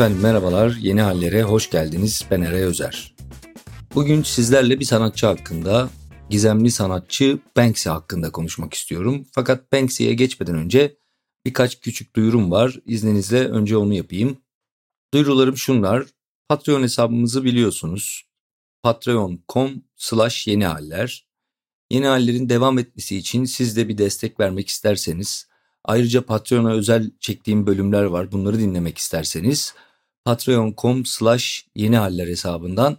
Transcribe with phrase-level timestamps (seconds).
[0.00, 2.26] Efendim merhabalar, yeni hallere hoş geldiniz.
[2.30, 3.14] Ben Eray Özer.
[3.94, 5.90] Bugün sizlerle bir sanatçı hakkında,
[6.30, 9.26] gizemli sanatçı Banksy hakkında konuşmak istiyorum.
[9.32, 10.96] Fakat Banksy'ye geçmeden önce
[11.46, 12.78] birkaç küçük duyurum var.
[12.86, 14.38] İzninizle önce onu yapayım.
[15.14, 16.06] Duyurularım şunlar.
[16.48, 18.22] Patreon hesabımızı biliyorsunuz.
[18.82, 21.28] patreon.com slash yeni haller.
[21.90, 25.50] Yeni hallerin devam etmesi için siz de bir destek vermek isterseniz
[25.84, 28.32] Ayrıca Patreon'a özel çektiğim bölümler var.
[28.32, 29.74] Bunları dinlemek isterseniz
[30.24, 32.98] patreon.com slash yeni haller hesabından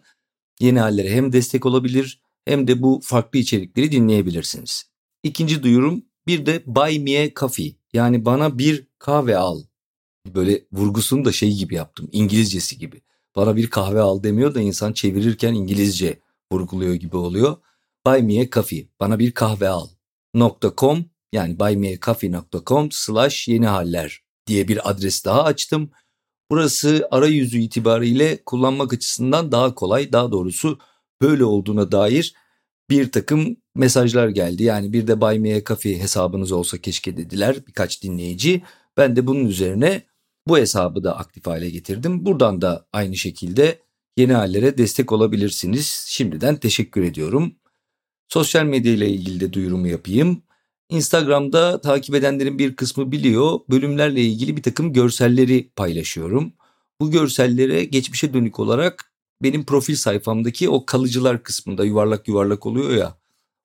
[0.59, 4.85] yeni hallere hem destek olabilir hem de bu farklı içerikleri dinleyebilirsiniz.
[5.23, 9.63] İkinci duyurum bir de Buy Me a Coffee yani bana bir kahve al.
[10.27, 13.01] Böyle vurgusunu da şey gibi yaptım İngilizcesi gibi.
[13.35, 16.19] Bana bir kahve al demiyor da insan çevirirken İngilizce
[16.51, 17.57] vurguluyor gibi oluyor.
[18.05, 19.87] Buy Me a Coffee bana bir kahve al.
[20.77, 25.91] .com yani buymeacoffee.com slash yeni haller diye bir adres daha açtım.
[26.51, 30.79] Burası arayüzü itibariyle kullanmak açısından daha kolay daha doğrusu
[31.21, 32.33] böyle olduğuna dair
[32.89, 34.63] bir takım mesajlar geldi.
[34.63, 38.61] Yani bir de Buy Me a Coffee hesabınız olsa keşke dediler birkaç dinleyici.
[38.97, 40.01] Ben de bunun üzerine
[40.47, 42.25] bu hesabı da aktif hale getirdim.
[42.25, 43.79] Buradan da aynı şekilde
[44.17, 46.05] yeni hallere destek olabilirsiniz.
[46.07, 47.55] Şimdiden teşekkür ediyorum.
[48.27, 50.43] Sosyal medya ile ilgili de duyurumu yapayım.
[50.91, 53.59] Instagram'da takip edenlerin bir kısmı biliyor.
[53.69, 56.53] Bölümlerle ilgili bir takım görselleri paylaşıyorum.
[57.01, 59.11] Bu görsellere geçmişe dönük olarak
[59.43, 63.17] benim profil sayfamdaki o kalıcılar kısmında yuvarlak yuvarlak oluyor ya.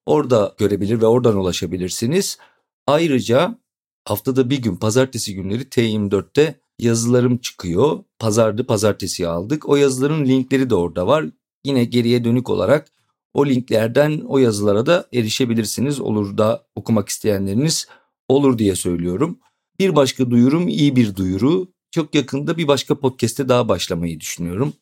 [0.07, 2.39] Orada görebilir ve oradan ulaşabilirsiniz.
[2.87, 3.59] Ayrıca
[4.05, 8.05] haftada bir gün pazartesi günleri T24'te yazılarım çıkıyor.
[8.19, 9.69] Pazardı pazartesi aldık.
[9.69, 11.27] O yazıların linkleri de orada var.
[11.65, 12.89] Yine geriye dönük olarak
[13.37, 16.01] o linklerden o yazılara da erişebilirsiniz.
[16.01, 17.87] Olur da okumak isteyenleriniz
[18.29, 19.39] olur diye söylüyorum.
[19.79, 21.69] Bir başka duyurum iyi bir duyuru.
[21.91, 24.73] Çok yakında bir başka podcast'te daha başlamayı düşünüyorum.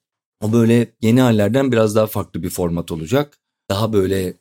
[0.41, 3.38] O böyle yeni hallerden biraz daha farklı bir format olacak.
[3.70, 4.34] Daha böyle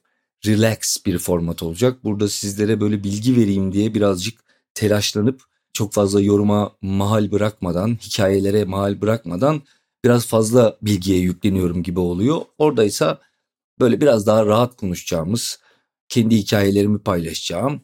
[0.46, 2.04] relax bir format olacak.
[2.04, 4.40] Burada sizlere böyle bilgi vereyim diye birazcık
[4.74, 5.42] telaşlanıp
[5.74, 9.62] çok fazla yoruma mahal bırakmadan, hikayelere mahal bırakmadan
[10.06, 12.42] biraz fazla bilgiye yükleniyorum gibi oluyor.
[12.58, 13.20] Oradaysa
[13.80, 15.60] böyle biraz daha rahat konuşacağımız,
[16.10, 17.82] kendi hikayelerimi paylaşacağım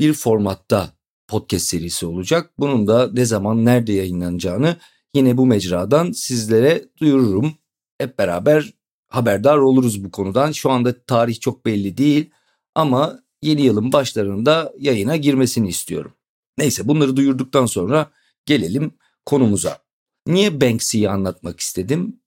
[0.00, 0.92] bir formatta
[1.28, 2.50] podcast serisi olacak.
[2.58, 4.76] Bunun da ne zaman nerede yayınlanacağını
[5.14, 7.54] yine bu mecradan sizlere duyururum.
[7.98, 8.74] Hep beraber
[9.08, 10.52] haberdar oluruz bu konudan.
[10.52, 12.30] Şu anda tarih çok belli değil
[12.74, 16.14] ama yeni yılın başlarında yayına girmesini istiyorum.
[16.58, 18.10] Neyse bunları duyurduktan sonra
[18.46, 18.94] gelelim
[19.26, 19.78] konumuza.
[20.26, 22.21] Niye Banksy'yi anlatmak istedim?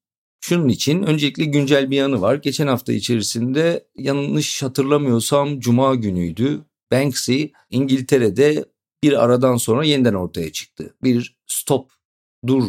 [0.48, 2.36] Şunun için öncelikle güncel bir yanı var.
[2.36, 6.62] Geçen hafta içerisinde yanlış hatırlamıyorsam cuma günüydü.
[6.92, 8.66] Banksy İngiltere'de
[9.04, 10.96] bir aradan sonra yeniden ortaya çıktı.
[11.04, 11.92] Bir stop
[12.48, 12.64] dur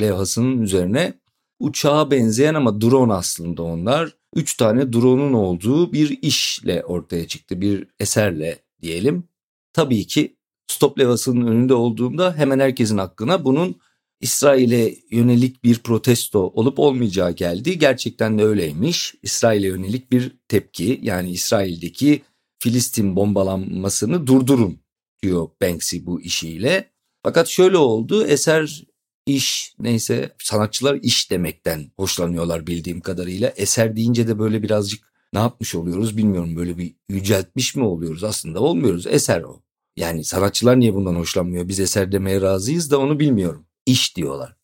[0.00, 1.14] levhasının üzerine
[1.60, 4.16] uçağa benzeyen ama drone aslında onlar.
[4.36, 7.60] Üç tane drone'un olduğu bir işle ortaya çıktı.
[7.60, 9.24] Bir eserle diyelim.
[9.72, 10.36] Tabii ki
[10.66, 13.76] stop levhasının önünde olduğumda hemen herkesin aklına bunun
[14.20, 17.78] İsrail'e yönelik bir protesto olup olmayacağı geldi.
[17.78, 19.14] Gerçekten de öyleymiş.
[19.22, 22.22] İsrail'e yönelik bir tepki yani İsrail'deki
[22.58, 24.80] Filistin bombalanmasını durdurun
[25.22, 26.90] diyor Banksy bu işiyle.
[27.22, 28.84] Fakat şöyle oldu eser
[29.26, 33.48] iş neyse sanatçılar iş demekten hoşlanıyorlar bildiğim kadarıyla.
[33.56, 38.60] Eser deyince de böyle birazcık ne yapmış oluyoruz bilmiyorum böyle bir yüceltmiş mi oluyoruz aslında
[38.60, 39.62] olmuyoruz eser o.
[39.96, 44.56] Yani sanatçılar niye bundan hoşlanmıyor biz eser demeye razıyız da onu bilmiyorum iş diyorlar.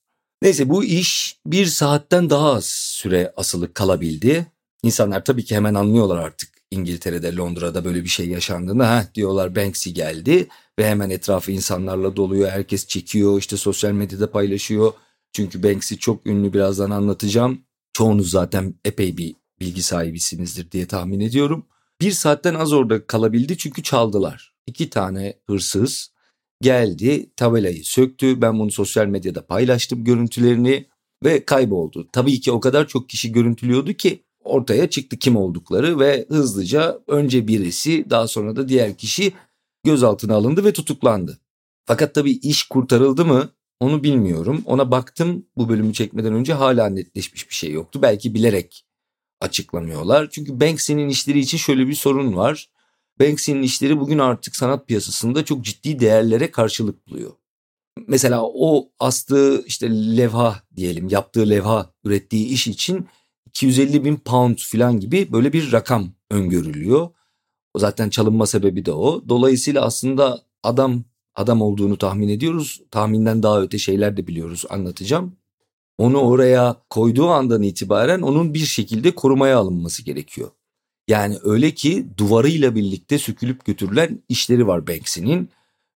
[0.42, 4.46] Neyse bu iş bir saatten daha az süre asılı kalabildi.
[4.82, 8.82] İnsanlar tabii ki hemen anlıyorlar artık İngiltere'de Londra'da böyle bir şey yaşandığını.
[8.82, 10.48] Ha diyorlar Banksy geldi
[10.78, 12.50] ve hemen etrafı insanlarla doluyor.
[12.50, 14.92] Herkes çekiyor işte sosyal medyada paylaşıyor.
[15.32, 17.60] Çünkü Banksy çok ünlü birazdan anlatacağım.
[17.92, 21.66] Çoğunuz zaten epey bir bilgi sahibisinizdir diye tahmin ediyorum.
[22.00, 24.54] Bir saatten az orada kalabildi çünkü çaldılar.
[24.66, 26.15] İki tane hırsız
[26.60, 28.42] geldi tabelayı söktü.
[28.42, 30.86] Ben bunu sosyal medyada paylaştım görüntülerini
[31.24, 32.08] ve kayboldu.
[32.12, 37.48] Tabii ki o kadar çok kişi görüntülüyordu ki ortaya çıktı kim oldukları ve hızlıca önce
[37.48, 39.32] birisi daha sonra da diğer kişi
[39.84, 41.38] gözaltına alındı ve tutuklandı.
[41.86, 43.50] Fakat tabii iş kurtarıldı mı
[43.80, 44.62] onu bilmiyorum.
[44.66, 48.02] Ona baktım bu bölümü çekmeden önce hala netleşmiş bir şey yoktu.
[48.02, 48.86] Belki bilerek
[49.40, 50.28] açıklamıyorlar.
[50.30, 52.70] Çünkü Banksy'nin işleri için şöyle bir sorun var.
[53.20, 57.32] Banksy'nin işleri bugün artık sanat piyasasında çok ciddi değerlere karşılık buluyor.
[58.06, 63.06] Mesela o astığı işte levha diyelim yaptığı levha ürettiği iş için
[63.46, 67.08] 250 bin pound falan gibi böyle bir rakam öngörülüyor.
[67.74, 69.22] O zaten çalınma sebebi de o.
[69.28, 71.04] Dolayısıyla aslında adam
[71.34, 72.80] adam olduğunu tahmin ediyoruz.
[72.90, 75.36] Tahminden daha öte şeyler de biliyoruz anlatacağım.
[75.98, 80.50] onu oraya koyduğu andan itibaren onun bir şekilde korumaya alınması gerekiyor.
[81.08, 85.50] Yani öyle ki duvarıyla birlikte sökülüp götürülen işleri var Banksy'nin.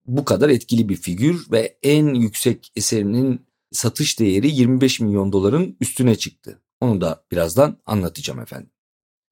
[0.07, 6.15] Bu kadar etkili bir figür ve en yüksek eserinin satış değeri 25 milyon doların üstüne
[6.15, 6.63] çıktı.
[6.81, 8.71] Onu da birazdan anlatacağım efendim.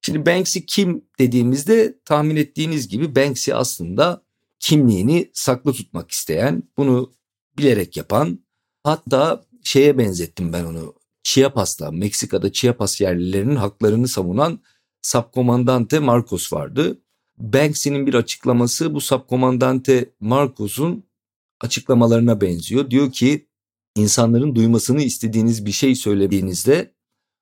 [0.02, 4.22] Şimdi Banksy kim dediğimizde tahmin ettiğiniz gibi Banksy aslında
[4.58, 7.12] kimliğini saklı tutmak isteyen, bunu
[7.58, 8.38] bilerek yapan,
[8.82, 10.94] hatta şeye benzettim ben onu.
[11.22, 14.60] Chiapas'ta, Meksika'da Chiapas yerlilerinin haklarını savunan
[15.08, 16.98] Subkomandante Marcos vardı.
[17.38, 21.04] Banksy'nin bir açıklaması bu Subkomandante Marcos'un
[21.60, 22.90] açıklamalarına benziyor.
[22.90, 23.48] Diyor ki
[23.96, 26.94] insanların duymasını istediğiniz bir şey söylediğinizde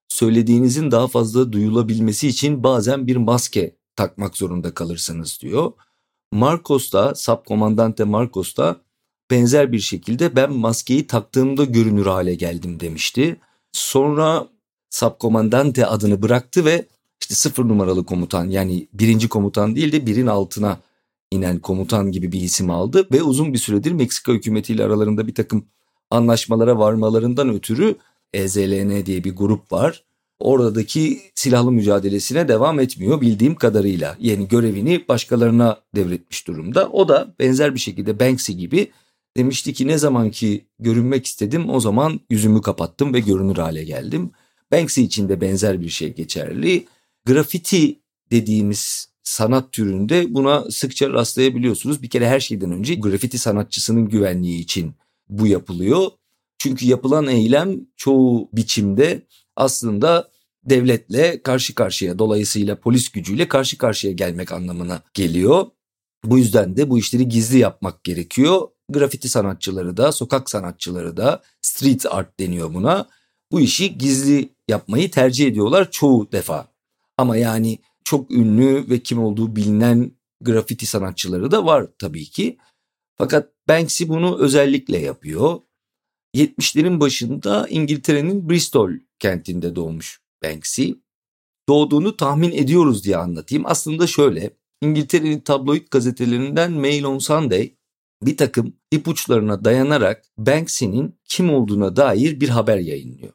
[0.08, 5.72] söylediğinizin daha fazla duyulabilmesi için bazen bir maske takmak zorunda kalırsınız diyor.
[6.32, 8.80] Marcos da, Subkomandante Marcos da
[9.30, 13.40] benzer bir şekilde ben maskeyi taktığımda görünür hale geldim demişti.
[13.72, 14.48] Sonra
[14.90, 16.88] Subkomandante adını bıraktı ve
[17.20, 20.80] işte sıfır numaralı komutan yani birinci komutan değil de birin altına
[21.30, 25.66] inen komutan gibi bir isim aldı ve uzun bir süredir Meksika hükümetiyle aralarında bir takım
[26.10, 27.96] anlaşmalara varmalarından ötürü
[28.34, 30.04] EZLN diye bir grup var.
[30.38, 34.16] Oradaki silahlı mücadelesine devam etmiyor bildiğim kadarıyla.
[34.20, 36.88] Yani görevini başkalarına devretmiş durumda.
[36.88, 38.90] O da benzer bir şekilde Banksy gibi
[39.36, 44.30] demişti ki ne zaman ki görünmek istedim o zaman yüzümü kapattım ve görünür hale geldim.
[44.72, 46.86] Banksy için de benzer bir şey geçerli.
[47.26, 48.00] Grafiti
[48.30, 52.02] dediğimiz sanat türünde buna sıkça rastlayabiliyorsunuz.
[52.02, 54.94] Bir kere her şeyden önce grafiti sanatçısının güvenliği için
[55.28, 56.06] bu yapılıyor.
[56.58, 59.26] Çünkü yapılan eylem çoğu biçimde
[59.56, 60.30] aslında
[60.64, 65.66] devletle karşı karşıya dolayısıyla polis gücüyle karşı karşıya gelmek anlamına geliyor.
[66.24, 68.68] Bu yüzden de bu işleri gizli yapmak gerekiyor.
[68.88, 73.08] Grafiti sanatçıları da, sokak sanatçıları da, street art deniyor buna.
[73.52, 76.75] Bu işi gizli yapmayı tercih ediyorlar çoğu defa.
[77.16, 82.56] Ama yani çok ünlü ve kim olduğu bilinen grafiti sanatçıları da var tabii ki.
[83.18, 85.60] Fakat Banksy bunu özellikle yapıyor.
[86.34, 90.90] 70'lerin başında İngiltere'nin Bristol kentinde doğmuş Banksy.
[91.68, 93.66] Doğduğunu tahmin ediyoruz diye anlatayım.
[93.66, 94.50] Aslında şöyle,
[94.82, 97.74] İngiltere'nin tabloid gazetelerinden Mail on Sunday
[98.22, 103.32] bir takım ipuçlarına dayanarak Banksy'nin kim olduğuna dair bir haber yayınlıyor.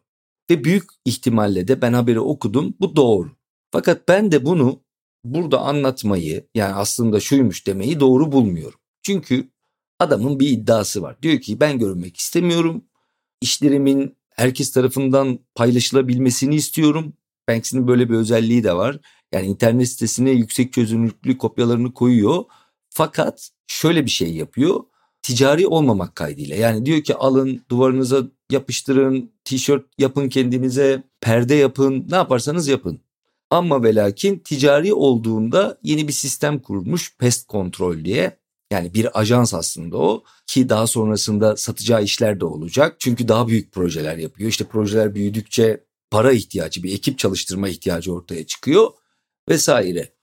[0.49, 3.31] Ve büyük ihtimalle de ben haberi okudum bu doğru.
[3.71, 4.81] Fakat ben de bunu
[5.23, 8.79] burada anlatmayı yani aslında şuymuş demeyi doğru bulmuyorum.
[9.03, 9.49] Çünkü
[9.99, 11.21] adamın bir iddiası var.
[11.21, 12.85] Diyor ki ben görünmek istemiyorum.
[13.41, 17.13] İşlerimin herkes tarafından paylaşılabilmesini istiyorum.
[17.49, 18.99] Banksy'nin böyle bir özelliği de var.
[19.33, 22.43] Yani internet sitesine yüksek çözünürlüklü kopyalarını koyuyor.
[22.89, 24.83] Fakat şöyle bir şey yapıyor.
[25.21, 26.55] Ticari olmamak kaydıyla.
[26.55, 33.01] Yani diyor ki alın duvarınıza yapıştırın, tişört yapın kendinize, perde yapın, ne yaparsanız yapın.
[33.51, 38.41] Ama ve lakin ticari olduğunda yeni bir sistem kurmuş pest kontrol diye.
[38.71, 42.95] Yani bir ajans aslında o ki daha sonrasında satacağı işler de olacak.
[42.99, 44.49] Çünkü daha büyük projeler yapıyor.
[44.49, 48.91] İşte projeler büyüdükçe para ihtiyacı, bir ekip çalıştırma ihtiyacı ortaya çıkıyor
[49.49, 50.13] vesaire.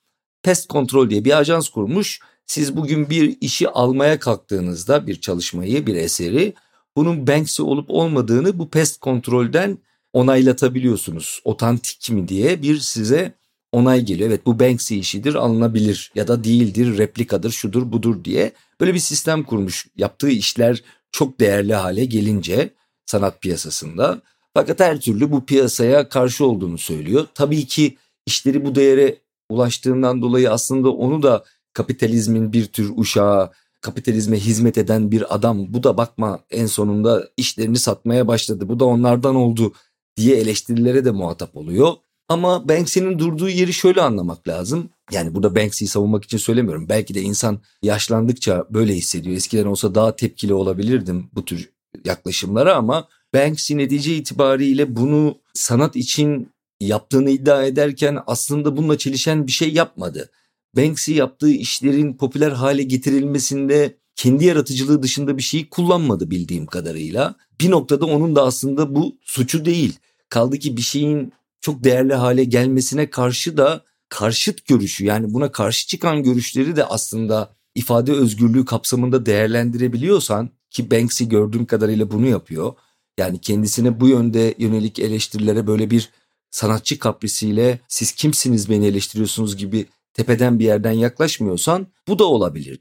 [0.43, 2.21] Pest kontrol diye bir ajans kurmuş.
[2.47, 6.55] Siz bugün bir işi almaya kalktığınızda bir çalışmayı, bir eseri
[6.97, 9.79] bunun Banksy olup olmadığını bu pest kontrolden
[10.19, 11.41] onaylatabiliyorsunuz.
[11.45, 13.35] Otantik mi diye bir size
[13.73, 14.29] onay geliyor.
[14.29, 19.43] Evet bu Banksy işidir alınabilir ya da değildir replikadır şudur budur diye böyle bir sistem
[19.43, 19.87] kurmuş.
[19.97, 20.83] Yaptığı işler
[21.13, 22.75] çok değerli hale gelince
[23.07, 24.23] sanat piyasasında.
[24.55, 27.27] Fakat her türlü bu piyasaya karşı olduğunu söylüyor.
[27.35, 27.97] Tabii ki
[28.27, 35.11] işleri bu değere ulaştığından dolayı aslında onu da kapitalizmin bir tür uşağı, kapitalizme hizmet eden
[35.11, 38.69] bir adam bu da bakma en sonunda işlerini satmaya başladı.
[38.69, 39.73] Bu da onlardan oldu
[40.19, 41.93] diye eleştirilere de muhatap oluyor.
[42.29, 44.91] Ama Banksy'nin durduğu yeri şöyle anlamak lazım.
[45.13, 46.89] Yani burada Banksy'yi savunmak için söylemiyorum.
[46.89, 49.37] Belki de insan yaşlandıkça böyle hissediyor.
[49.37, 51.71] Eskiden olsa daha tepkili olabilirdim bu tür
[52.05, 59.53] yaklaşımlara ama Banksy netice itibariyle bunu sanat için yaptığını iddia ederken aslında bununla çelişen bir
[59.53, 60.31] şey yapmadı.
[60.77, 67.35] Banksy yaptığı işlerin popüler hale getirilmesinde kendi yaratıcılığı dışında bir şeyi kullanmadı bildiğim kadarıyla.
[67.61, 69.99] Bir noktada onun da aslında bu suçu değil.
[70.29, 75.87] Kaldı ki bir şeyin çok değerli hale gelmesine karşı da karşıt görüşü yani buna karşı
[75.87, 82.73] çıkan görüşleri de aslında ifade özgürlüğü kapsamında değerlendirebiliyorsan ki Banksy gördüğüm kadarıyla bunu yapıyor.
[83.19, 86.11] Yani kendisine bu yönde yönelik eleştirilere böyle bir
[86.51, 92.81] sanatçı kaprisiyle siz kimsiniz beni eleştiriyorsunuz gibi tepeden bir yerden yaklaşmıyorsan bu da olabilir.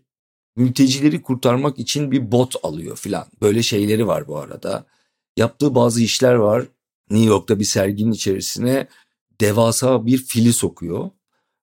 [0.56, 3.26] Mültecileri kurtarmak için bir bot alıyor filan.
[3.42, 4.86] Böyle şeyleri var bu arada.
[5.38, 6.66] Yaptığı bazı işler var
[7.12, 8.88] New York'ta bir serginin içerisine
[9.42, 11.10] devasa bir fili sokuyor.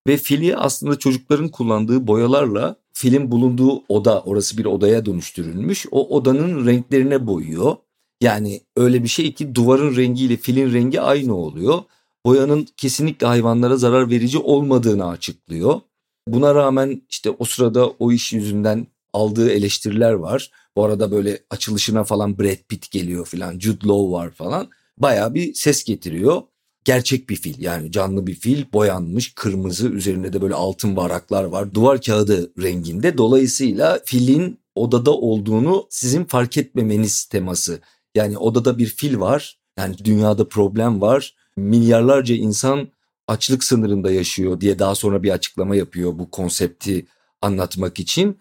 [0.06, 5.86] Ve fili aslında çocukların kullandığı boyalarla filin bulunduğu oda orası bir odaya dönüştürülmüş.
[5.90, 7.76] O odanın renklerine boyuyor.
[8.20, 11.82] Yani öyle bir şey ki duvarın rengiyle filin rengi aynı oluyor.
[12.26, 15.80] Boyanın kesinlikle hayvanlara zarar verici olmadığını açıklıyor.
[16.28, 20.50] Buna rağmen işte o sırada o iş yüzünden aldığı eleştiriler var.
[20.76, 24.68] Bu arada böyle açılışına falan Brad Pitt geliyor falan, Jude Law var falan.
[24.98, 26.42] Baya bir ses getiriyor.
[26.84, 31.74] Gerçek bir fil yani canlı bir fil boyanmış kırmızı üzerinde de böyle altın varaklar var.
[31.74, 37.80] Duvar kağıdı renginde dolayısıyla filin odada olduğunu sizin fark etmemeniz teması.
[38.14, 42.88] Yani odada bir fil var yani dünyada problem var milyarlarca insan
[43.28, 47.06] açlık sınırında yaşıyor diye daha sonra bir açıklama yapıyor bu konsepti
[47.42, 48.38] anlatmak için.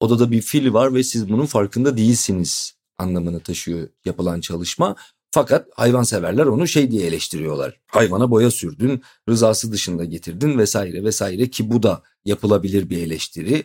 [0.00, 4.96] Odada bir fil var ve siz bunun farkında değilsiniz anlamını taşıyor yapılan çalışma.
[5.36, 7.80] Fakat hayvanseverler onu şey diye eleştiriyorlar.
[7.86, 13.64] Hayvana boya sürdün, rızası dışında getirdin vesaire vesaire ki bu da yapılabilir bir eleştiri.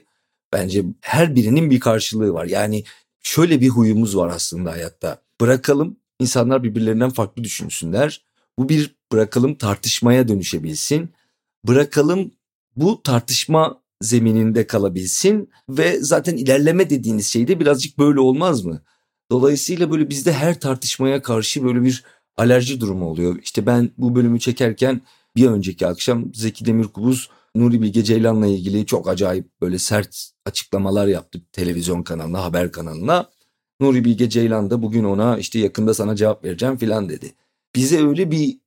[0.54, 2.46] Bence her birinin bir karşılığı var.
[2.46, 2.84] Yani
[3.24, 5.22] şöyle bir huyumuz var aslında hayatta.
[5.42, 8.25] Bırakalım insanlar birbirlerinden farklı düşünsünler.
[8.60, 11.13] Bu bir bırakalım tartışmaya dönüşebilsin.
[11.68, 12.32] Bırakalım
[12.75, 18.82] bu tartışma zemininde kalabilsin ve zaten ilerleme dediğiniz şey de birazcık böyle olmaz mı?
[19.31, 22.03] Dolayısıyla böyle bizde her tartışmaya karşı böyle bir
[22.38, 23.39] alerji durumu oluyor.
[23.43, 25.01] İşte ben bu bölümü çekerken
[25.35, 31.41] bir önceki akşam Zeki Demirkubuz Nuri Bilge Ceylan'la ilgili çok acayip böyle sert açıklamalar yaptı
[31.51, 33.29] televizyon kanalına, haber kanalına.
[33.81, 37.33] Nuri Bilge Ceylan da bugün ona işte yakında sana cevap vereceğim filan dedi.
[37.75, 38.57] Bize öyle bir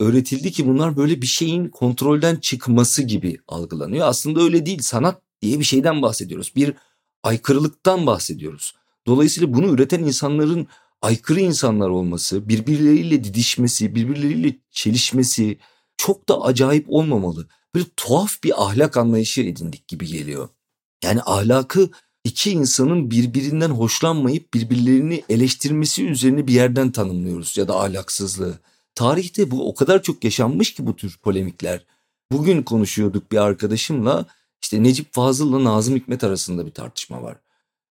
[0.00, 4.06] öğretildi ki bunlar böyle bir şeyin kontrolden çıkması gibi algılanıyor.
[4.06, 4.82] Aslında öyle değil.
[4.82, 6.52] Sanat diye bir şeyden bahsediyoruz.
[6.56, 6.74] Bir
[7.22, 8.74] aykırılıktan bahsediyoruz.
[9.06, 10.66] Dolayısıyla bunu üreten insanların
[11.02, 15.58] aykırı insanlar olması, birbirleriyle didişmesi, birbirleriyle çelişmesi
[15.96, 17.48] çok da acayip olmamalı.
[17.74, 20.48] Böyle tuhaf bir ahlak anlayışı edindik gibi geliyor.
[21.04, 21.90] Yani ahlakı
[22.24, 28.58] iki insanın birbirinden hoşlanmayıp birbirlerini eleştirmesi üzerine bir yerden tanımlıyoruz ya da ahlaksızlığı.
[28.94, 31.86] Tarihte bu o kadar çok yaşanmış ki bu tür polemikler.
[32.32, 34.26] Bugün konuşuyorduk bir arkadaşımla
[34.62, 37.36] işte Necip Fazıl'la Nazım Hikmet arasında bir tartışma var.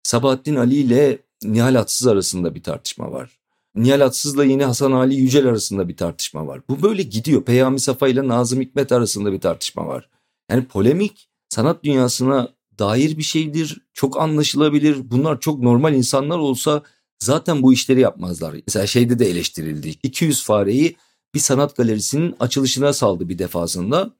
[0.03, 3.39] Sabahattin Ali ile Nihal Atsız arasında bir tartışma var.
[3.75, 6.61] Nihal Atsız'la yine Hasan Ali Yücel arasında bir tartışma var.
[6.69, 7.43] Bu böyle gidiyor.
[7.43, 10.09] Peyami Safa ile Nazım Hikmet arasında bir tartışma var.
[10.51, 13.81] Yani polemik sanat dünyasına dair bir şeydir.
[13.93, 15.11] Çok anlaşılabilir.
[15.11, 16.83] Bunlar çok normal insanlar olsa
[17.19, 18.55] zaten bu işleri yapmazlar.
[18.67, 19.89] Mesela şeyde de eleştirildi.
[20.03, 20.95] 200 fareyi
[21.33, 24.13] bir sanat galerisinin açılışına saldı bir defasında.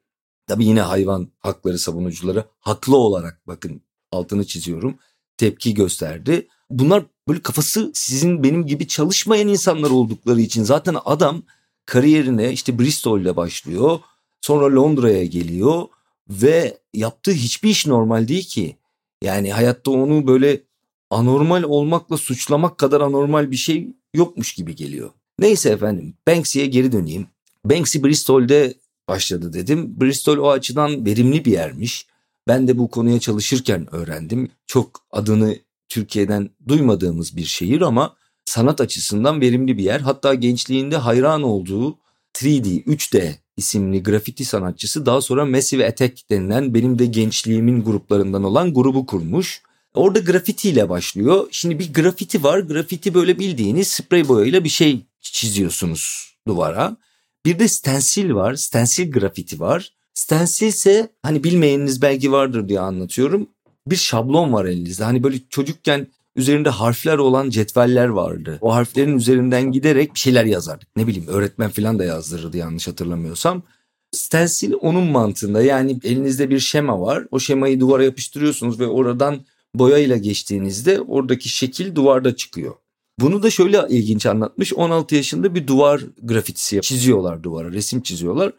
[0.47, 4.97] Tabii yine hayvan hakları savunucuları haklı olarak bakın altını çiziyorum
[5.41, 6.48] tepki gösterdi.
[6.69, 11.43] Bunlar böyle kafası sizin benim gibi çalışmayan insanlar oldukları için zaten adam
[11.86, 14.00] kariyerine işte Bristol'le başlıyor.
[14.41, 15.88] Sonra Londra'ya geliyor
[16.29, 18.77] ve yaptığı hiçbir iş normal değil ki.
[19.21, 20.62] Yani hayatta onu böyle
[21.10, 25.10] anormal olmakla suçlamak kadar anormal bir şey yokmuş gibi geliyor.
[25.39, 27.27] Neyse efendim Banksy'ye geri döneyim.
[27.65, 28.74] Banksy Bristol'de
[29.07, 30.01] başladı dedim.
[30.01, 32.05] Bristol o açıdan verimli bir yermiş.
[32.48, 34.51] Ben de bu konuya çalışırken öğrendim.
[34.67, 35.55] Çok adını
[35.89, 40.00] Türkiye'den duymadığımız bir şehir ama sanat açısından verimli bir yer.
[40.00, 41.98] Hatta gençliğinde hayran olduğu
[42.36, 48.74] 3D, 3D isimli grafiti sanatçısı daha sonra Massive Attack denilen benim de gençliğimin gruplarından olan
[48.74, 49.62] grubu kurmuş.
[49.93, 51.48] Orada grafiti ile başlıyor.
[51.51, 52.60] Şimdi bir grafiti var.
[52.60, 56.98] Grafiti böyle bildiğiniz sprey boyayla bir şey çiziyorsunuz duvara.
[57.45, 58.55] Bir de stensil var.
[58.55, 59.93] Stensil grafiti var.
[60.13, 63.49] Stensil ise hani bilmeyeniniz belki vardır diye anlatıyorum.
[63.87, 65.03] Bir şablon var elinizde.
[65.03, 68.57] Hani böyle çocukken üzerinde harfler olan cetveller vardı.
[68.61, 70.87] O harflerin üzerinden giderek bir şeyler yazardık.
[70.95, 73.63] Ne bileyim öğretmen falan da yazdırırdı yanlış hatırlamıyorsam.
[74.11, 77.27] Stensil onun mantığında yani elinizde bir şema var.
[77.31, 82.75] O şemayı duvara yapıştırıyorsunuz ve oradan boyayla geçtiğinizde oradaki şekil duvarda çıkıyor.
[83.19, 84.73] Bunu da şöyle ilginç anlatmış.
[84.73, 88.53] 16 yaşında bir duvar grafitisi çiziyorlar duvara, resim çiziyorlar.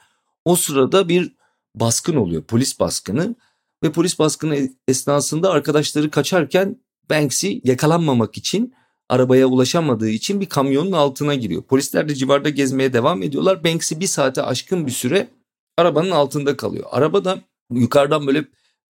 [0.44, 1.32] O sırada bir
[1.74, 3.34] baskın oluyor, polis baskını
[3.82, 6.76] ve polis baskını esnasında arkadaşları kaçarken
[7.10, 8.74] Banksy yakalanmamak için
[9.08, 11.62] arabaya ulaşamadığı için bir kamyonun altına giriyor.
[11.62, 13.64] Polisler de civarda gezmeye devam ediyorlar.
[13.64, 15.28] Banksy bir saate aşkın bir süre
[15.76, 16.84] arabanın altında kalıyor.
[16.90, 18.44] Araba da yukarıdan böyle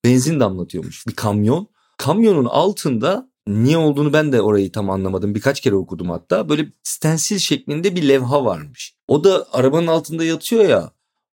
[0.04, 1.68] benzin damlatıyormuş bir kamyon.
[1.98, 5.34] Kamyonun altında niye olduğunu ben de orayı tam anlamadım.
[5.34, 6.48] Birkaç kere okudum hatta.
[6.48, 8.94] Böyle stensil şeklinde bir levha varmış.
[9.08, 10.92] O da arabanın altında yatıyor ya.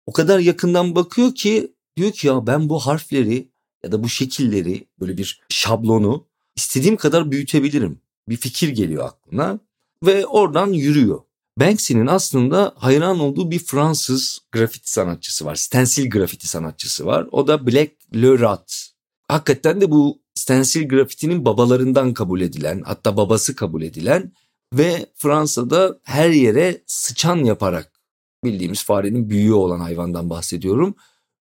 [0.09, 3.51] O kadar yakından bakıyor ki diyor ki ya ben bu harfleri
[3.83, 8.01] ya da bu şekilleri böyle bir şablonu istediğim kadar büyütebilirim.
[8.29, 9.59] Bir fikir geliyor aklına
[10.05, 11.19] ve oradan yürüyor.
[11.59, 15.55] Banksy'nin aslında hayran olduğu bir Fransız grafiti sanatçısı var.
[15.55, 17.27] Stencil grafiti sanatçısı var.
[17.31, 18.91] O da Black Le Rat.
[19.27, 24.33] Hakikaten de bu stencil grafitinin babalarından kabul edilen hatta babası kabul edilen
[24.73, 27.98] ve Fransa'da her yere sıçan yaparak
[28.43, 30.95] bildiğimiz farenin büyüğü olan hayvandan bahsediyorum.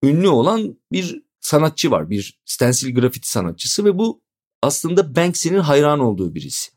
[0.02, 2.11] Ünlü olan bir sanatçı var.
[2.11, 4.21] Bir stencil grafiti sanatçısı ve bu
[4.62, 6.71] aslında Banksy'nin hayran olduğu birisi.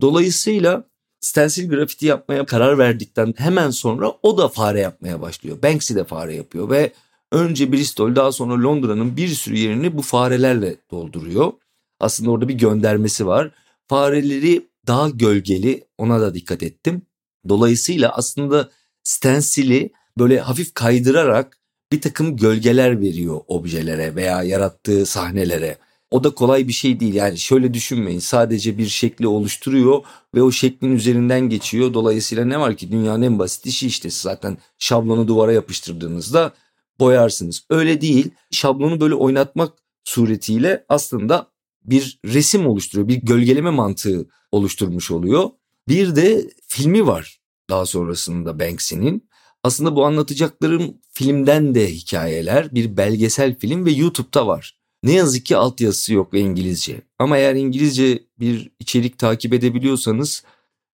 [0.00, 0.84] Dolayısıyla
[1.20, 5.62] stencil grafiti yapmaya karar verdikten hemen sonra o da fare yapmaya başlıyor.
[5.62, 6.92] Banksy de fare yapıyor ve
[7.32, 11.52] önce Bristol daha sonra Londra'nın bir sürü yerini bu farelerle dolduruyor.
[12.00, 13.50] Aslında orada bir göndermesi var.
[13.88, 17.02] Fareleri daha gölgeli ona da dikkat ettim.
[17.48, 18.70] Dolayısıyla aslında
[19.06, 21.58] stensili böyle hafif kaydırarak
[21.92, 25.78] bir takım gölgeler veriyor objelere veya yarattığı sahnelere.
[26.10, 30.02] O da kolay bir şey değil yani şöyle düşünmeyin sadece bir şekli oluşturuyor
[30.34, 31.94] ve o şeklin üzerinden geçiyor.
[31.94, 36.52] Dolayısıyla ne var ki dünyanın en basit işi işte zaten şablonu duvara yapıştırdığınızda
[36.98, 37.66] boyarsınız.
[37.70, 39.72] Öyle değil şablonu böyle oynatmak
[40.04, 41.46] suretiyle aslında
[41.84, 45.50] bir resim oluşturuyor bir gölgeleme mantığı oluşturmuş oluyor.
[45.88, 49.28] Bir de filmi var daha sonrasında Banksy'nin.
[49.62, 54.78] Aslında bu anlatacaklarım filmden de hikayeler, bir belgesel film ve YouTube'da var.
[55.02, 57.02] Ne yazık ki altyazısı yok ve İngilizce.
[57.18, 60.44] Ama eğer İngilizce bir içerik takip edebiliyorsanız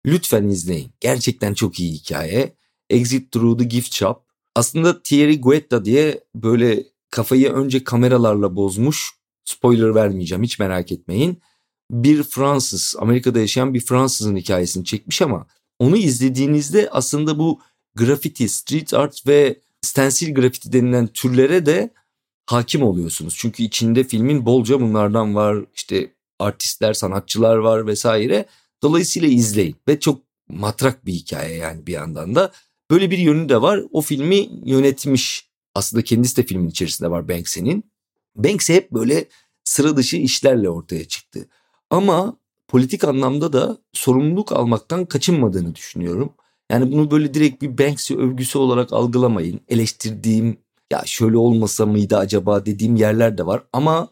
[0.07, 0.91] lütfen izleyin.
[1.01, 2.57] Gerçekten çok iyi hikaye.
[2.91, 4.23] Exit Through the Gift Shop.
[4.55, 9.11] Aslında Thierry Guetta diye böyle kafayı önce kameralarla bozmuş.
[9.45, 11.39] Spoiler vermeyeceğim hiç merak etmeyin.
[11.91, 15.47] Bir Fransız, Amerika'da yaşayan bir Fransızın hikayesini çekmiş ama
[15.81, 17.61] onu izlediğinizde aslında bu
[17.95, 21.91] grafiti, street art ve stencil grafiti denilen türlere de
[22.47, 23.35] hakim oluyorsunuz.
[23.39, 25.57] Çünkü içinde filmin bolca bunlardan var.
[25.75, 28.47] İşte artistler, sanatçılar var vesaire.
[28.83, 32.53] Dolayısıyla izleyin ve çok matrak bir hikaye yani bir yandan da.
[32.91, 33.81] Böyle bir yönü de var.
[33.93, 35.51] O filmi yönetmiş.
[35.75, 37.91] Aslında kendisi de filmin içerisinde var Banksy'nin.
[38.37, 39.25] Banksy hep böyle
[39.65, 41.49] sıra dışı işlerle ortaya çıktı.
[41.91, 42.37] Ama
[42.71, 46.33] politik anlamda da sorumluluk almaktan kaçınmadığını düşünüyorum.
[46.71, 49.61] Yani bunu böyle direkt bir Banksy övgüsü olarak algılamayın.
[49.69, 50.59] Eleştirdiğim
[50.93, 53.63] ya şöyle olmasa mıydı acaba dediğim yerler de var.
[53.73, 54.09] Ama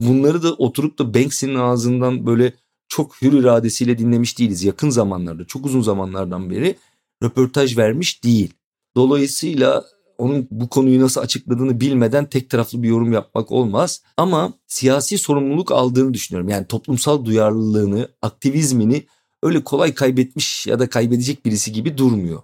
[0.00, 2.52] bunları da oturup da Banksy'nin ağzından böyle
[2.88, 4.64] çok hür iradesiyle dinlemiş değiliz.
[4.64, 6.76] Yakın zamanlarda çok uzun zamanlardan beri
[7.22, 8.54] röportaj vermiş değil.
[8.96, 9.84] Dolayısıyla
[10.20, 14.02] onun bu konuyu nasıl açıkladığını bilmeden tek taraflı bir yorum yapmak olmaz.
[14.16, 16.48] Ama siyasi sorumluluk aldığını düşünüyorum.
[16.48, 19.06] Yani toplumsal duyarlılığını, aktivizmini
[19.42, 22.42] öyle kolay kaybetmiş ya da kaybedecek birisi gibi durmuyor.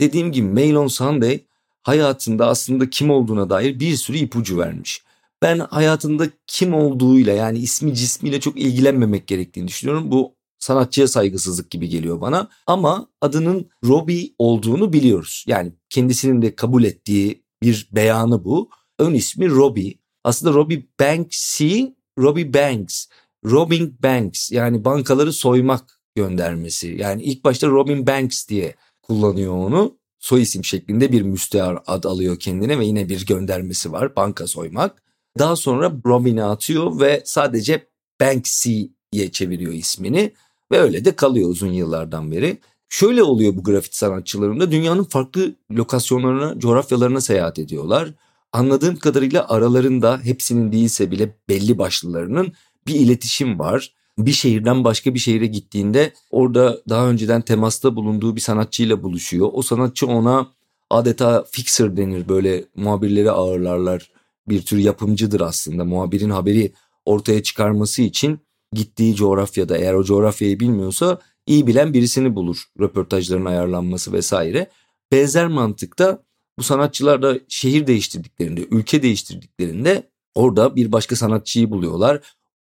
[0.00, 1.40] Dediğim gibi Mail on Sunday
[1.82, 5.02] hayatında aslında kim olduğuna dair bir sürü ipucu vermiş.
[5.42, 10.10] Ben hayatında kim olduğuyla yani ismi cismiyle çok ilgilenmemek gerektiğini düşünüyorum.
[10.10, 10.32] Bu
[10.64, 12.48] sanatçıya saygısızlık gibi geliyor bana.
[12.66, 15.44] Ama adının Robbie olduğunu biliyoruz.
[15.48, 18.70] Yani kendisinin de kabul ettiği bir beyanı bu.
[18.98, 19.94] Ön ismi Robbie.
[20.24, 21.82] Aslında Robbie Banksy,
[22.18, 23.06] Robbie Banks.
[23.44, 26.96] Robbing Banks yani bankaları soymak göndermesi.
[26.98, 29.98] Yani ilk başta Robin Banks diye kullanıyor onu.
[30.18, 35.02] Soy isim şeklinde bir müstehar ad alıyor kendine ve yine bir göndermesi var banka soymak.
[35.38, 37.88] Daha sonra Robin'i atıyor ve sadece
[38.20, 40.32] Banksy'ye çeviriyor ismini
[40.72, 42.58] ve öyle de kalıyor uzun yıllardan beri.
[42.88, 48.14] Şöyle oluyor bu grafiti sanatçılarında dünyanın farklı lokasyonlarına, coğrafyalarına seyahat ediyorlar.
[48.52, 52.52] Anladığım kadarıyla aralarında hepsinin değilse bile belli başlılarının
[52.86, 58.40] bir iletişim var bir şehirden başka bir şehire gittiğinde orada daha önceden temasta bulunduğu bir
[58.40, 59.50] sanatçıyla buluşuyor.
[59.52, 60.48] O sanatçı ona
[60.90, 64.10] adeta fixer denir böyle muhabirleri ağırlarlar.
[64.48, 66.72] Bir tür yapımcıdır aslında muhabirin haberi
[67.04, 68.40] ortaya çıkarması için
[68.74, 74.70] gittiği coğrafyada eğer o coğrafyayı bilmiyorsa iyi bilen birisini bulur röportajların ayarlanması vesaire.
[75.12, 76.22] Benzer mantıkta
[76.58, 82.20] bu sanatçılar da şehir değiştirdiklerinde, ülke değiştirdiklerinde orada bir başka sanatçıyı buluyorlar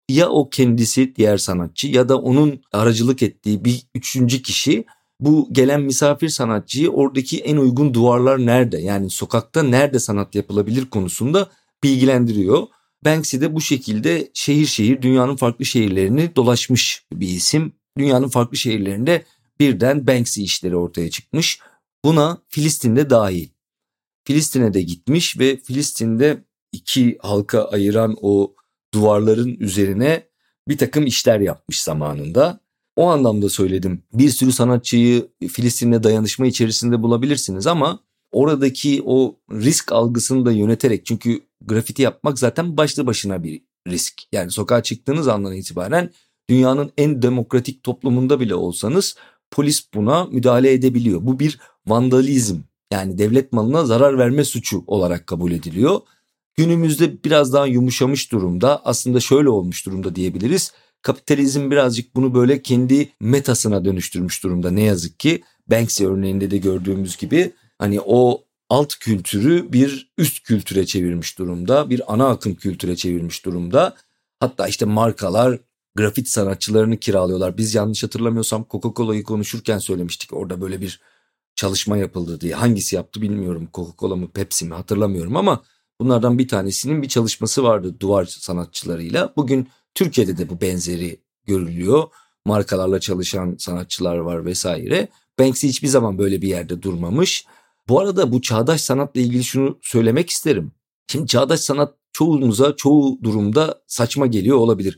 [0.09, 4.85] ya o kendisi diğer sanatçı ya da onun aracılık ettiği bir üçüncü kişi
[5.19, 11.49] bu gelen misafir sanatçıyı oradaki en uygun duvarlar nerede yani sokakta nerede sanat yapılabilir konusunda
[11.83, 12.67] bilgilendiriyor.
[13.05, 17.73] Banksy de bu şekilde şehir şehir dünyanın farklı şehirlerini dolaşmış bir isim.
[17.97, 19.25] Dünyanın farklı şehirlerinde
[19.59, 21.59] birden Banksy işleri ortaya çıkmış.
[22.05, 23.49] Buna Filistin'de dahil.
[24.27, 28.55] Filistin'e de gitmiş ve Filistin'de iki halka ayıran o
[28.93, 30.27] duvarların üzerine
[30.67, 32.59] bir takım işler yapmış zamanında.
[32.95, 34.03] O anlamda söyledim.
[34.13, 37.99] Bir sürü sanatçıyı Filistin'le dayanışma içerisinde bulabilirsiniz ama
[38.33, 44.13] oradaki o risk algısını da yöneterek çünkü grafiti yapmak zaten başlı başına bir risk.
[44.31, 46.09] Yani sokağa çıktığınız andan itibaren
[46.49, 49.15] dünyanın en demokratik toplumunda bile olsanız
[49.51, 51.19] polis buna müdahale edebiliyor.
[51.23, 52.57] Bu bir vandalizm
[52.93, 55.99] yani devlet malına zarar verme suçu olarak kabul ediliyor.
[56.55, 60.71] Günümüzde biraz daha yumuşamış durumda aslında şöyle olmuş durumda diyebiliriz.
[61.01, 65.43] Kapitalizm birazcık bunu böyle kendi metasına dönüştürmüş durumda ne yazık ki.
[65.67, 71.89] Banksy örneğinde de gördüğümüz gibi hani o alt kültürü bir üst kültüre çevirmiş durumda.
[71.89, 73.95] Bir ana akım kültüre çevirmiş durumda.
[74.39, 75.59] Hatta işte markalar
[75.95, 77.57] grafit sanatçılarını kiralıyorlar.
[77.57, 80.33] Biz yanlış hatırlamıyorsam Coca-Cola'yı konuşurken söylemiştik.
[80.33, 81.01] Orada böyle bir
[81.55, 82.55] çalışma yapıldı diye.
[82.55, 83.69] Hangisi yaptı bilmiyorum.
[83.73, 85.63] Coca-Cola mı Pepsi mi hatırlamıyorum ama
[85.99, 89.33] bunlardan bir tanesinin bir çalışması vardı duvar sanatçılarıyla.
[89.37, 92.03] Bugün Türkiye'de de bu benzeri görülüyor.
[92.45, 95.07] Markalarla çalışan sanatçılar var vesaire.
[95.39, 97.45] Banksy hiçbir zaman böyle bir yerde durmamış.
[97.87, 100.71] Bu arada bu çağdaş sanatla ilgili şunu söylemek isterim.
[101.07, 104.97] Şimdi çağdaş sanat çoğunuza çoğu durumda saçma geliyor olabilir.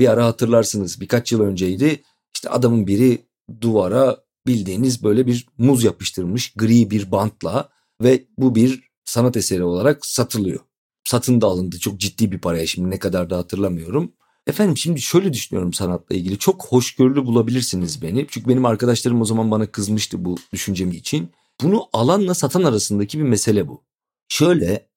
[0.00, 2.02] Bir ara hatırlarsınız birkaç yıl önceydi.
[2.34, 3.26] İşte adamın biri
[3.60, 7.68] duvara bildiğiniz böyle bir muz yapıştırmış gri bir bantla
[8.02, 10.60] ve bu bir sanat eseri olarak satılıyor.
[11.04, 14.12] Satın da alındı çok ciddi bir paraya şimdi ne kadar da hatırlamıyorum.
[14.46, 18.26] Efendim şimdi şöyle düşünüyorum sanatla ilgili çok hoşgörülü bulabilirsiniz beni.
[18.30, 21.30] Çünkü benim arkadaşlarım o zaman bana kızmıştı bu düşüncem için.
[21.62, 23.84] Bunu alanla satan arasındaki bir mesele bu.
[24.28, 24.88] Şöyle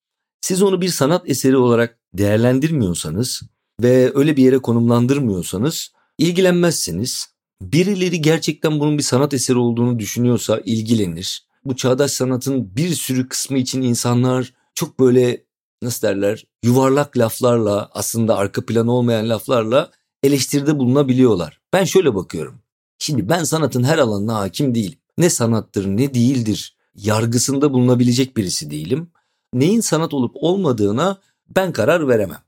[0.41, 3.41] siz onu bir sanat eseri olarak değerlendirmiyorsanız
[3.82, 7.28] ve öyle bir yere konumlandırmıyorsanız ilgilenmezsiniz.
[7.62, 11.47] Birileri gerçekten bunun bir sanat eseri olduğunu düşünüyorsa ilgilenir.
[11.65, 15.45] Bu çağdaş sanatın bir sürü kısmı için insanlar çok böyle
[15.82, 19.91] nasıl derler yuvarlak laflarla aslında arka planı olmayan laflarla
[20.23, 21.62] eleştiride bulunabiliyorlar.
[21.73, 22.62] Ben şöyle bakıyorum.
[22.99, 24.99] Şimdi ben sanatın her alanına hakim değilim.
[25.17, 29.12] Ne sanattır ne değildir yargısında bulunabilecek birisi değilim.
[29.54, 32.41] Neyin sanat olup olmadığına ben karar veremem.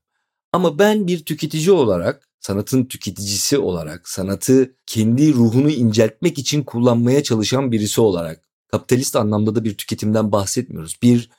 [0.54, 7.72] Ama ben bir tüketici olarak, sanatın tüketicisi olarak, sanatı kendi ruhunu inceltmek için kullanmaya çalışan
[7.72, 10.98] birisi olarak, kapitalist anlamda da bir tüketimden bahsetmiyoruz.
[11.02, 11.30] Bir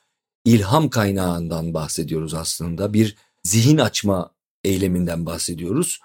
[0.45, 2.93] ilham kaynağından bahsediyoruz aslında.
[2.93, 6.01] Bir zihin açma eyleminden bahsediyoruz.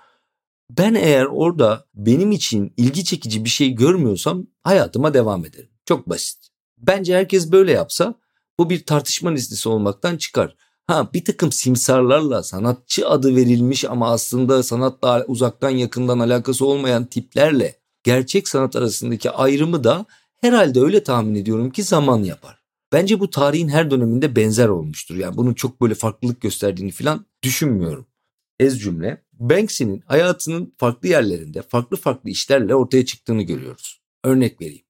[0.70, 5.70] Ben eğer orada benim için ilgi çekici bir şey görmüyorsam hayatıma devam ederim.
[5.86, 6.48] Çok basit.
[6.78, 8.16] Bence herkes böyle yapsa
[8.60, 10.56] bu bir tartışma listesi olmaktan çıkar.
[10.88, 17.80] Ha bir takım simsarlarla sanatçı adı verilmiş ama aslında sanatla uzaktan yakından alakası olmayan tiplerle
[18.04, 20.06] gerçek sanat arasındaki ayrımı da
[20.42, 22.64] herhalde öyle tahmin ediyorum ki zaman yapar.
[22.92, 25.16] Bence bu tarihin her döneminde benzer olmuştur.
[25.16, 28.08] Yani bunun çok böyle farklılık gösterdiğini falan düşünmüyorum.
[28.60, 34.02] Ez cümle Banksy'nin hayatının farklı yerlerinde farklı farklı işlerle ortaya çıktığını görüyoruz.
[34.24, 34.86] Örnek vereyim.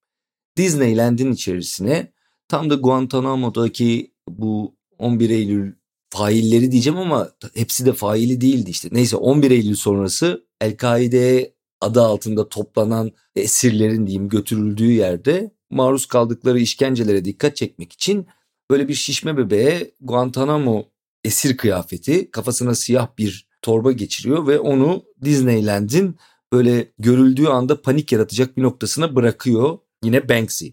[0.58, 2.14] Disneyland'in içerisine
[2.48, 5.74] tam da Guantanamo'daki bu 11 Eylül
[6.10, 8.90] failleri diyeceğim ama hepsi de faili değildi işte.
[8.92, 17.26] Neyse 11 Eylül sonrası El-Kaide adı altında toplanan esirlerin diyeyim götürüldüğü yerde maruz kaldıkları işkencelere
[17.26, 18.28] dikkat çekmek için
[18.72, 20.86] böyle bir şişme bebeğe Guantanamo
[21.24, 26.18] esir kıyafeti kafasına siyah bir torba geçiriyor ve onu Disneyland'in
[26.54, 30.68] böyle görüldüğü anda panik yaratacak bir noktasına bırakıyor yine Banksy.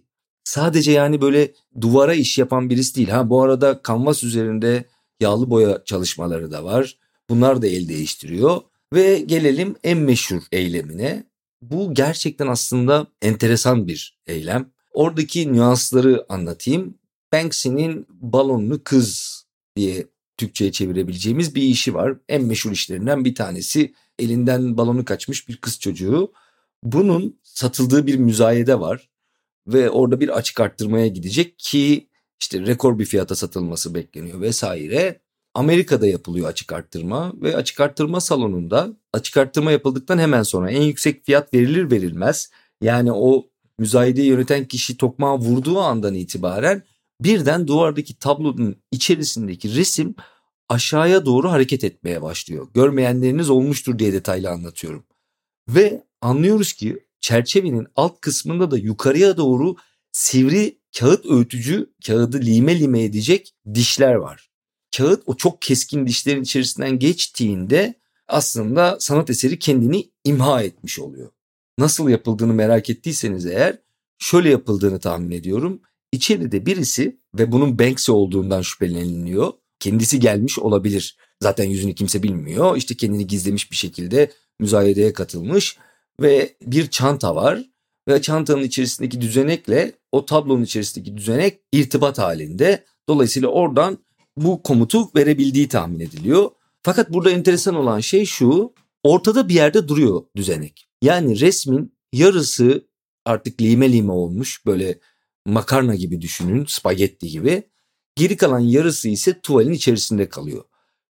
[0.45, 3.09] Sadece yani böyle duvara iş yapan birisi değil.
[3.09, 4.85] Ha bu arada kanvas üzerinde
[5.21, 6.99] yağlı boya çalışmaları da var.
[7.29, 8.61] Bunlar da el değiştiriyor.
[8.95, 11.25] Ve gelelim en meşhur eylemine.
[11.63, 14.71] Bu gerçekten aslında enteresan bir eylem.
[14.93, 16.95] Oradaki nüansları anlatayım.
[17.33, 19.41] Banksy'nin balonlu kız
[19.77, 20.07] diye
[20.41, 22.17] Türkçe'ye çevirebileceğimiz bir işi var.
[22.29, 26.33] En meşhur işlerinden bir tanesi elinden balonu kaçmış bir kız çocuğu.
[26.83, 29.09] Bunun satıldığı bir müzayede var
[29.67, 32.09] ve orada bir açık arttırmaya gidecek ki
[32.41, 35.21] işte rekor bir fiyata satılması bekleniyor vesaire.
[35.55, 41.27] Amerika'da yapılıyor açık arttırma ve açık arttırma salonunda açık arttırma yapıldıktan hemen sonra en yüksek
[41.27, 42.51] fiyat verilir verilmez
[42.83, 43.47] yani o
[43.79, 46.83] müzayedeyi yöneten kişi tokmağı vurduğu andan itibaren
[47.21, 50.15] birden duvardaki tablonun içerisindeki resim
[50.69, 52.69] aşağıya doğru hareket etmeye başlıyor.
[52.75, 55.05] Görmeyenleriniz olmuştur diye detaylı anlatıyorum.
[55.69, 59.77] Ve anlıyoruz ki çerçevenin alt kısmında da yukarıya doğru
[60.13, 64.51] sivri kağıt öğütücü kağıdı lime lime edecek dişler var.
[64.97, 67.95] Kağıt o çok keskin dişlerin içerisinden geçtiğinde
[68.29, 71.31] aslında sanat eseri kendini imha etmiş oluyor.
[71.79, 73.79] Nasıl yapıldığını merak ettiyseniz eğer
[74.19, 75.81] şöyle yapıldığını tahmin ediyorum.
[76.13, 79.53] İçeride birisi ve bunun Banksy olduğundan şüpheleniliyor.
[79.79, 81.17] Kendisi gelmiş olabilir.
[81.43, 82.77] Zaten yüzünü kimse bilmiyor.
[82.77, 85.77] İşte kendini gizlemiş bir şekilde müzayedeye katılmış
[86.21, 87.65] ve bir çanta var
[88.09, 92.85] ve çantanın içerisindeki düzenekle o tablonun içerisindeki düzenek irtibat halinde.
[93.09, 93.99] Dolayısıyla oradan
[94.37, 96.51] bu komutu verebildiği tahmin ediliyor.
[96.83, 98.75] Fakat burada enteresan olan şey şu.
[99.03, 100.89] Ortada bir yerde duruyor düzenek.
[101.03, 102.89] Yani resmin yarısı
[103.25, 104.99] artık lime lime olmuş böyle
[105.47, 107.63] makarna gibi düşünün spagetti gibi.
[108.17, 110.65] Geri kalan yarısı ise tuvalin içerisinde kalıyor.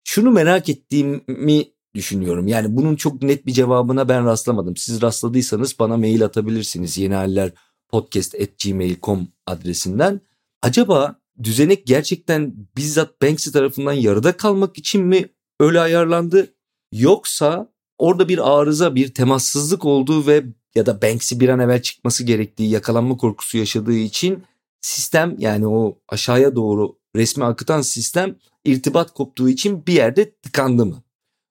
[0.04, 1.64] Şunu merak ettiğimi
[1.94, 2.48] düşünüyorum.
[2.48, 4.76] Yani bunun çok net bir cevabına ben rastlamadım.
[4.76, 6.98] Siz rastladıysanız bana mail atabilirsiniz.
[6.98, 7.52] Yeni haller
[7.88, 10.20] podcast.gmail.com adresinden.
[10.62, 15.28] Acaba düzenek gerçekten bizzat Banksy tarafından yarıda kalmak için mi
[15.60, 16.54] öyle ayarlandı?
[16.92, 22.24] Yoksa orada bir arıza, bir temassızlık olduğu ve ya da Banksy bir an evvel çıkması
[22.24, 24.44] gerektiği, yakalanma korkusu yaşadığı için
[24.80, 31.02] sistem yani o aşağıya doğru resmi akıtan sistem irtibat koptuğu için bir yerde tıkandı mı?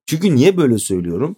[0.05, 1.35] Çünkü niye böyle söylüyorum?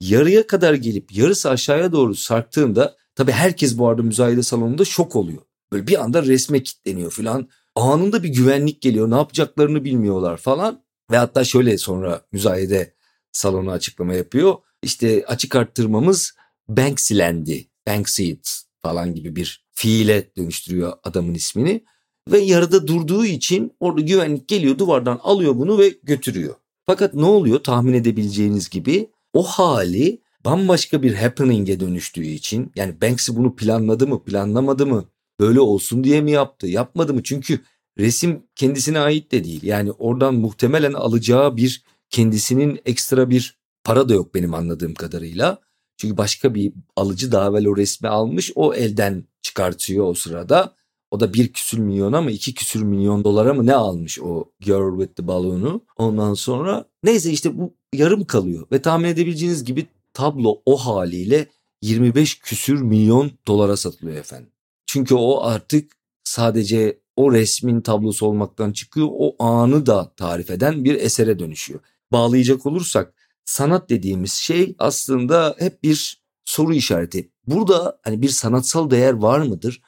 [0.00, 5.42] Yarıya kadar gelip yarısı aşağıya doğru sarktığında tabii herkes bu arada müzayede salonunda şok oluyor.
[5.72, 7.48] Böyle bir anda resme kilitleniyor filan.
[7.74, 10.82] Anında bir güvenlik geliyor ne yapacaklarını bilmiyorlar falan.
[11.10, 12.94] Ve hatta şöyle sonra müzayede
[13.32, 14.54] salonu açıklama yapıyor.
[14.82, 16.34] İşte açık arttırmamız
[16.76, 17.68] Banksy'lendi.
[17.86, 18.44] Banksyed
[18.82, 21.84] falan gibi bir fiile dönüştürüyor adamın ismini.
[22.28, 26.54] Ve yarıda durduğu için orada güvenlik geliyor duvardan alıyor bunu ve götürüyor.
[26.86, 33.32] Fakat ne oluyor tahmin edebileceğiniz gibi o hali bambaşka bir happening'e dönüştüğü için yani Banksy
[33.34, 35.04] bunu planladı mı planlamadı mı
[35.40, 37.60] böyle olsun diye mi yaptı yapmadı mı çünkü
[37.98, 44.14] resim kendisine ait de değil yani oradan muhtemelen alacağı bir kendisinin ekstra bir para da
[44.14, 45.58] yok benim anladığım kadarıyla.
[45.96, 50.74] Çünkü başka bir alıcı daha evvel o resmi almış o elden çıkartıyor o sırada.
[51.10, 54.98] O da bir küsür milyona mı iki küsür milyon dolara mı ne almış o Girl
[54.98, 55.84] with the Balloon'u.
[55.96, 58.66] Ondan sonra neyse işte bu yarım kalıyor.
[58.72, 61.46] Ve tahmin edebileceğiniz gibi tablo o haliyle
[61.82, 64.50] 25 küsür milyon dolara satılıyor efendim.
[64.86, 65.92] Çünkü o artık
[66.24, 69.08] sadece o resmin tablosu olmaktan çıkıyor.
[69.10, 71.80] O anı da tarif eden bir esere dönüşüyor.
[72.12, 77.30] Bağlayacak olursak sanat dediğimiz şey aslında hep bir soru işareti.
[77.46, 79.82] Burada hani bir sanatsal değer var mıdır?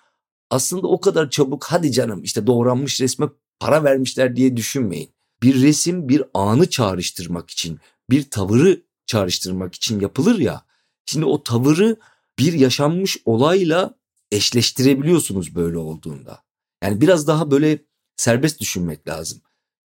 [0.51, 3.29] Aslında o kadar çabuk hadi canım işte doğranmış resme
[3.61, 5.11] para vermişler diye düşünmeyin.
[5.43, 10.65] Bir resim bir anı çağrıştırmak için, bir tavırı çağrıştırmak için yapılır ya.
[11.07, 11.97] Şimdi o tavırı
[12.39, 13.95] bir yaşanmış olayla
[14.31, 16.43] eşleştirebiliyorsunuz böyle olduğunda.
[16.83, 17.79] Yani biraz daha böyle
[18.17, 19.41] serbest düşünmek lazım.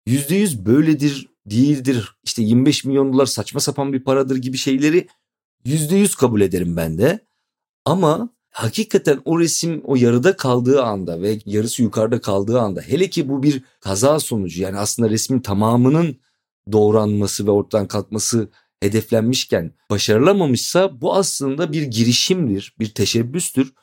[0.07, 5.09] Yüzde yüz böyledir, değildir, işte 25 milyon dolar saçma sapan bir paradır gibi şeyleri
[5.65, 7.27] yüzde yüz kabul ederim ben de.
[7.85, 13.29] Ama hakikaten o resim o yarıda kaldığı anda ve yarısı yukarıda kaldığı anda hele ki
[13.29, 16.17] bu bir kaza sonucu yani aslında resmin tamamının
[16.73, 18.49] doğranması ve ortadan kalkması
[18.81, 23.75] hedeflenmişken başarılamamışsa bu aslında bir girişimdir, bir teşebbüstür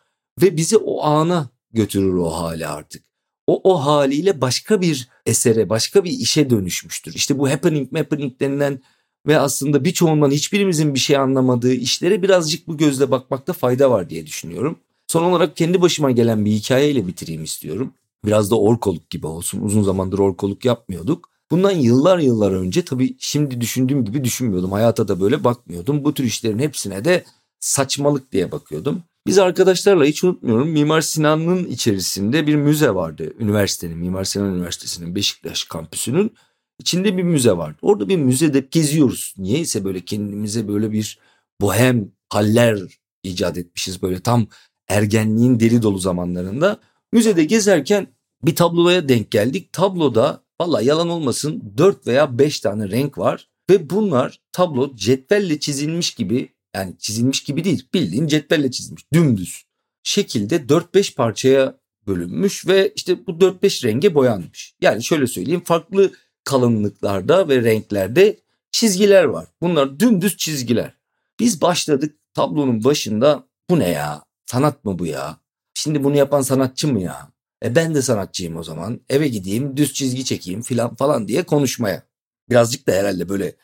[0.42, 3.04] ve bizi o ana götürür o hale artık.
[3.48, 7.14] O o haliyle başka bir esere, başka bir işe dönüşmüştür.
[7.14, 8.82] İşte bu happening happening denilen
[9.28, 14.26] ve aslında birçoğundan hiçbirimizin bir şey anlamadığı işlere birazcık bu gözle bakmakta fayda var diye
[14.26, 14.80] düşünüyorum.
[15.08, 17.94] Son olarak kendi başıma gelen bir hikayeyle bitireyim istiyorum.
[18.26, 19.62] Biraz da orkoluk gibi olsun.
[19.62, 21.30] Uzun zamandır orkoluk yapmıyorduk.
[21.52, 24.72] Bundan yıllar yıllar önce tabii şimdi düşündüğüm gibi düşünmüyordum.
[24.72, 26.04] Hayata da böyle bakmıyordum.
[26.04, 27.24] Bu tür işlerin hepsine de
[27.60, 29.04] saçmalık diye bakıyordum.
[29.28, 33.34] Biz arkadaşlarla hiç unutmuyorum Mimar Sinan'ın içerisinde bir müze vardı.
[33.40, 36.36] Üniversitenin, Mimar Sinan Üniversitesi'nin Beşiktaş kampüsünün
[36.80, 37.78] içinde bir müze vardı.
[37.82, 39.34] Orada bir müzede geziyoruz.
[39.38, 41.20] Niyeyse böyle kendimize böyle bir
[41.62, 42.80] bohem haller
[43.24, 44.48] icat etmişiz böyle tam
[44.88, 46.80] ergenliğin deli dolu zamanlarında.
[47.14, 48.08] Müzede gezerken
[48.44, 49.74] bir tabloya denk geldik.
[49.74, 56.14] Tabloda valla yalan olmasın 4 veya 5 tane renk var ve bunlar tablo cetvelle çizilmiş
[56.14, 59.66] gibi yani çizilmiş gibi değil bildiğin cetvelle çizilmiş dümdüz
[60.04, 64.76] şekilde 4-5 parçaya bölünmüş ve işte bu 4-5 renge boyanmış.
[64.82, 66.12] Yani şöyle söyleyeyim farklı
[66.44, 68.40] kalınlıklarda ve renklerde
[68.72, 69.48] çizgiler var.
[69.62, 70.94] Bunlar dümdüz çizgiler.
[71.40, 74.24] Biz başladık tablonun başında bu ne ya?
[74.46, 75.38] Sanat mı bu ya?
[75.74, 77.32] Şimdi bunu yapan sanatçı mı ya?
[77.64, 79.00] E ben de sanatçıyım o zaman.
[79.10, 82.04] Eve gideyim, düz çizgi çekeyim filan falan diye konuşmaya.
[82.50, 83.56] Birazcık da herhalde böyle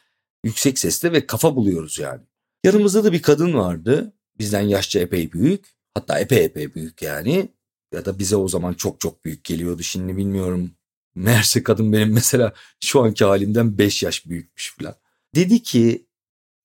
[0.43, 2.21] yüksek sesle ve kafa buluyoruz yani.
[2.63, 4.13] Yanımızda da bir kadın vardı.
[4.39, 5.65] Bizden yaşça epey büyük.
[5.93, 7.49] Hatta epey epey büyük yani.
[7.93, 9.83] Ya da bize o zaman çok çok büyük geliyordu.
[9.83, 10.71] Şimdi bilmiyorum.
[11.15, 14.95] Meğerse kadın benim mesela şu anki halimden 5 yaş büyükmüş falan.
[15.35, 16.07] Dedi ki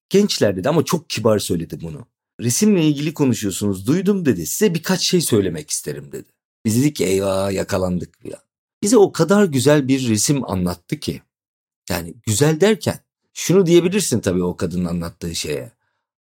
[0.09, 2.07] gençler dedi ama çok kibar söyledi bunu.
[2.41, 4.47] Resimle ilgili konuşuyorsunuz duydum dedi.
[4.47, 6.29] Size birkaç şey söylemek isterim dedi.
[6.65, 8.41] Biz dedik ki eyvah yakalandık falan.
[8.83, 11.23] Bize o kadar güzel bir resim anlattı ki.
[11.91, 13.01] Yani güzel derken
[13.33, 15.76] şunu diyebilirsin tabii o kadının anlattığı şeye.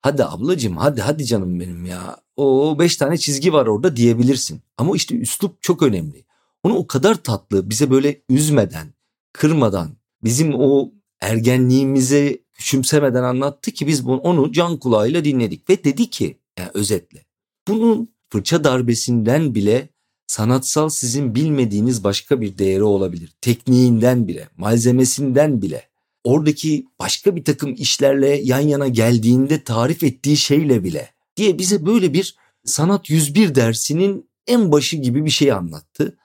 [0.05, 2.17] Hadi ablacığım hadi hadi canım benim ya.
[2.35, 4.61] O beş tane çizgi var orada diyebilirsin.
[4.77, 6.25] Ama işte üslup çok önemli.
[6.63, 8.87] Onu o kadar tatlı bize böyle üzmeden,
[9.33, 10.91] kırmadan, bizim o
[11.21, 15.69] ergenliğimize küçümsemeden anlattı ki biz bunu, onu can kulağıyla dinledik.
[15.69, 17.25] Ve dedi ki yani özetle
[17.67, 19.89] bunun fırça darbesinden bile
[20.27, 23.33] sanatsal sizin bilmediğiniz başka bir değeri olabilir.
[23.41, 25.94] Tekniğinden bile, malzemesinden bile.
[26.25, 32.13] Oradaki başka bir takım işlerle yan yana geldiğinde tarif ettiği şeyle bile diye bize böyle
[32.13, 36.17] bir sanat 101 dersinin en başı gibi bir şey anlattı.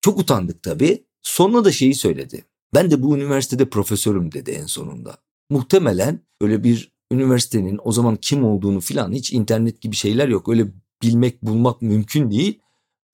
[0.00, 1.04] Çok utandık tabii.
[1.22, 2.44] Sonra da şeyi söyledi.
[2.74, 5.16] Ben de bu üniversitede profesörüm dedi en sonunda.
[5.50, 10.48] Muhtemelen öyle bir üniversitenin o zaman kim olduğunu filan hiç internet gibi şeyler yok.
[10.48, 10.66] Öyle
[11.02, 12.60] bilmek bulmak mümkün değil.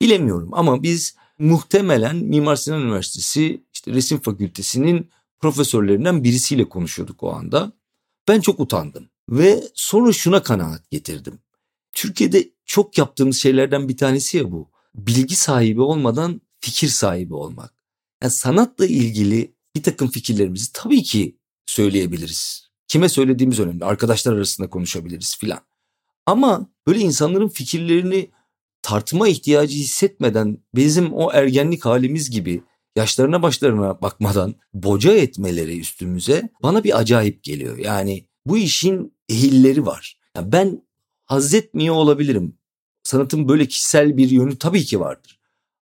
[0.01, 5.09] Bilemiyorum ama biz muhtemelen Mimar Sinan Üniversitesi işte resim fakültesinin
[5.45, 7.71] profesörlerinden birisiyle konuşuyorduk o anda.
[8.27, 11.39] Ben çok utandım ve sonra şuna kanaat getirdim.
[11.93, 14.71] Türkiye'de çok yaptığımız şeylerden bir tanesi ya bu.
[14.95, 17.73] Bilgi sahibi olmadan fikir sahibi olmak.
[18.23, 22.69] Yani sanatla ilgili bir takım fikirlerimizi tabii ki söyleyebiliriz.
[22.87, 23.85] Kime söylediğimiz önemli.
[23.85, 25.59] Arkadaşlar arasında konuşabiliriz filan.
[26.25, 28.31] Ama böyle insanların fikirlerini
[28.81, 32.63] tartma ihtiyacı hissetmeden bizim o ergenlik halimiz gibi
[32.95, 37.77] yaşlarına başlarına bakmadan boca etmeleri üstümüze bana bir acayip geliyor.
[37.77, 40.19] Yani bu işin ehilleri var.
[40.35, 40.81] Yani ben
[41.25, 42.57] haz etmiyor olabilirim.
[43.03, 45.39] Sanatın böyle kişisel bir yönü tabii ki vardır.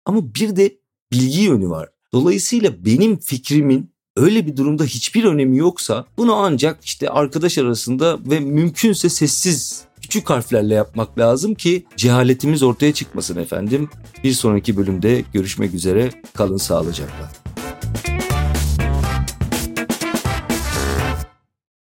[0.06, 0.78] Ama bir de
[1.12, 1.90] bilgi yönü var.
[2.14, 8.40] Dolayısıyla benim fikrimin öyle bir durumda hiçbir önemi yoksa bunu ancak işte arkadaş arasında ve
[8.40, 13.90] mümkünse sessiz küçük harflerle yapmak lazım ki cehaletimiz ortaya çıkmasın efendim.
[14.24, 16.10] Bir sonraki bölümde görüşmek üzere.
[16.34, 17.41] Kalın sağlıcakla.